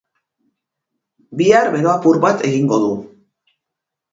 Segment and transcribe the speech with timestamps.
[1.41, 2.91] Bihar bero apur bat egingo du.